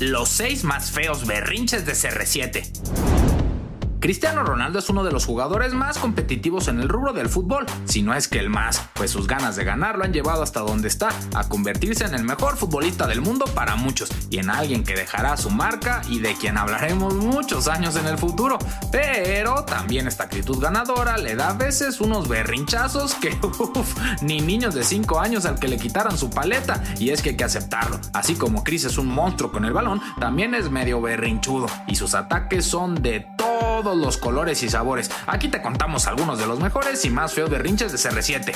[0.00, 3.13] Los seis más feos berrinches de CR7.
[4.04, 8.02] Cristiano Ronaldo es uno de los jugadores más competitivos en el rubro del fútbol, si
[8.02, 10.88] no es que el más, pues sus ganas de ganar lo han llevado hasta donde
[10.88, 14.94] está, a convertirse en el mejor futbolista del mundo para muchos y en alguien que
[14.94, 18.58] dejará su marca y de quien hablaremos muchos años en el futuro.
[18.92, 24.74] Pero también esta actitud ganadora le da a veces unos berrinchazos que, uff, ni niños
[24.74, 27.98] de 5 años al que le quitaran su paleta, y es que hay que aceptarlo.
[28.12, 32.14] Así como Chris es un monstruo con el balón, también es medio berrinchudo y sus
[32.14, 35.10] ataques son de todos los colores y sabores.
[35.26, 38.54] Aquí te contamos algunos de los mejores y más feos berrinches de CR7.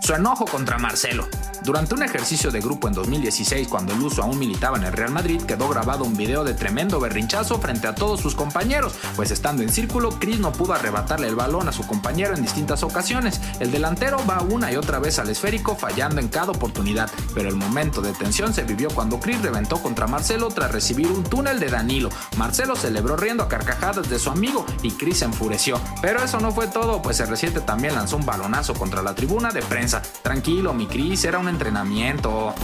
[0.00, 1.26] Su enojo contra Marcelo.
[1.64, 5.10] Durante un ejercicio de grupo en 2016, cuando el uso aún militaba en el Real
[5.10, 9.62] Madrid, quedó grabado un video de tremendo berrinchazo frente a todos sus compañeros, pues estando
[9.62, 13.40] en círculo, Chris no pudo arrebatarle el balón a su compañero en distintas ocasiones.
[13.58, 17.56] El delantero va una y otra vez al esférico, fallando en cada oportunidad, pero el
[17.56, 21.68] momento de tensión se vivió cuando Chris reventó contra Marcelo tras recibir un túnel de
[21.68, 22.10] Danilo.
[22.36, 25.80] Marcelo celebró riendo a carcajadas de su amigo y Chris enfureció.
[26.02, 29.62] Pero eso no fue todo, pues R7 también lanzó un balonazo contra la tribuna de
[29.62, 30.02] prensa.
[30.22, 32.54] Tranquilo, mi Chris, era un entrenamiento.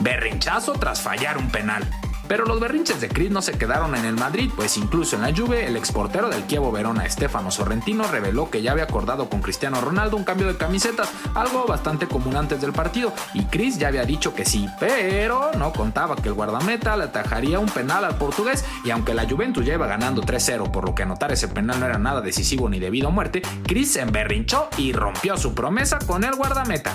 [0.00, 1.88] Berrinchazo tras fallar un penal.
[2.28, 5.34] Pero los berrinches de Chris no se quedaron en el Madrid, pues incluso en la
[5.34, 9.80] Juve, el exportero del Chievo Verona, Stefano Sorrentino, reveló que ya había acordado con Cristiano
[9.80, 14.04] Ronaldo un cambio de camisetas, algo bastante común antes del partido, y Chris ya había
[14.04, 18.62] dicho que sí, pero no contaba que el guardameta le atajaría un penal al portugués,
[18.84, 21.86] y aunque la Juventus ya iba ganando 3-0, por lo que anotar ese penal no
[21.86, 26.24] era nada decisivo ni debido a muerte, Chris se emberrinchó y rompió su promesa con
[26.24, 26.92] el guardameta.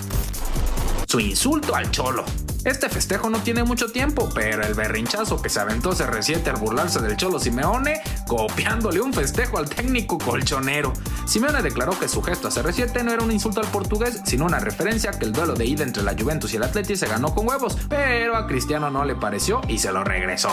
[1.13, 2.25] Su insulto al cholo.
[2.65, 6.55] Este festejo no tiene mucho tiempo, pero el berrinchazo que se aventó se resiente al
[6.55, 10.91] burlarse del Cholo Simeone, copiándole un festejo al técnico colchonero.
[11.27, 14.57] Simeone declaró que su gesto a CR7 no era un insulto al portugués, sino una
[14.57, 17.47] referencia que el duelo de ida entre la Juventus y el Atleti se ganó con
[17.47, 20.49] huevos, pero a Cristiano no le pareció y se lo regresó.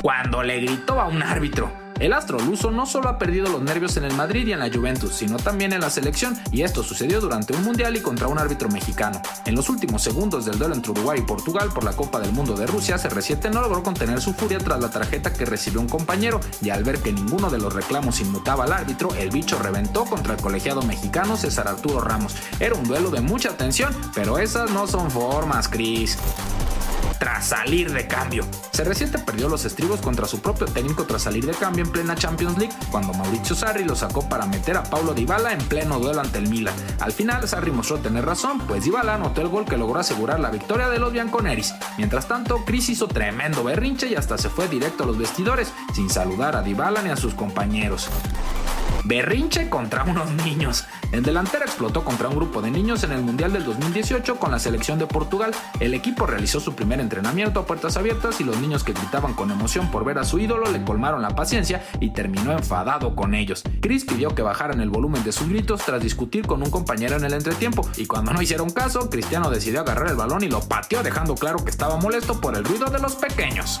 [0.00, 3.96] Cuando le gritó a un árbitro, el astro luso no solo ha perdido los nervios
[3.96, 7.20] en el Madrid y en la Juventus, sino también en la selección, y esto sucedió
[7.20, 9.20] durante un mundial y contra un árbitro mexicano.
[9.44, 12.54] En los últimos segundos del duelo entre Uruguay y Portugal por la Copa del Mundo
[12.54, 16.40] de Rusia, CR7 no logró contener su furia tras la tarjeta que recibió un compañero,
[16.62, 20.34] y al ver que ninguno de los reclamos inmutaba al árbitro, el bicho reventó contra
[20.34, 22.34] el colegiado mexicano César Arturo Ramos.
[22.58, 26.18] Era un duelo de mucha tensión, pero esas no son formas, Chris
[27.20, 28.44] tras salir de cambio.
[28.72, 32.56] CR7 perdió los estribos contra su propio técnico tras salir de cambio en plena Champions
[32.56, 36.38] League, cuando Mauricio Sarri lo sacó para meter a Paulo Dybala en pleno duelo ante
[36.38, 36.74] el Milan.
[36.98, 40.50] Al final, Sarri mostró tener razón, pues Dybala anotó el gol que logró asegurar la
[40.50, 41.74] victoria de los bianconeris.
[41.98, 46.08] Mientras tanto, Chris hizo tremendo berrinche y hasta se fue directo a los vestidores, sin
[46.08, 48.08] saludar a Dybala ni a sus compañeros.
[49.10, 50.84] Berrinche contra unos niños.
[51.10, 54.60] El delantero explotó contra un grupo de niños en el Mundial del 2018 con la
[54.60, 55.50] selección de Portugal.
[55.80, 59.50] El equipo realizó su primer entrenamiento a puertas abiertas y los niños que gritaban con
[59.50, 63.64] emoción por ver a su ídolo le colmaron la paciencia y terminó enfadado con ellos.
[63.80, 67.24] Chris pidió que bajaran el volumen de sus gritos tras discutir con un compañero en
[67.24, 71.02] el entretiempo y cuando no hicieron caso, Cristiano decidió agarrar el balón y lo pateó
[71.02, 73.80] dejando claro que estaba molesto por el ruido de los pequeños.